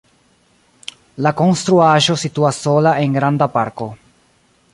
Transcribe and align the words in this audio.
La 1.25 1.33
konstruaĵo 1.43 2.17
situas 2.23 2.63
sola 2.65 2.95
en 3.05 3.15
granda 3.21 3.53
parko. 3.59 3.93